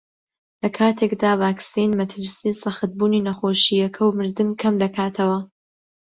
[0.63, 5.39] لەکاتێکدا ڤاکسین مەترسیی سەختبوونی نەخۆشییەکە و مردن کەمدەکاتەوە